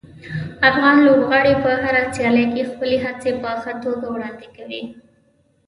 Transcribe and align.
افغان 0.69 0.97
لوبغاړي 1.07 1.53
په 1.63 1.71
هره 1.83 2.03
سیالي 2.15 2.45
کې 2.53 2.69
خپلې 2.71 2.97
هڅې 3.05 3.31
په 3.41 3.49
ښه 3.61 3.73
توګه 3.83 4.05
وړاندې 4.09 4.47
کوي. 4.55 4.83